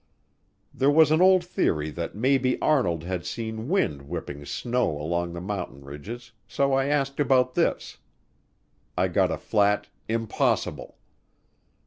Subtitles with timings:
[0.73, 5.39] There was an old theory that maybe Arnold had seen wind whipping snow along the
[5.41, 7.97] mountain ridges, so I asked about this.
[8.97, 10.97] I got a flat "Impossible."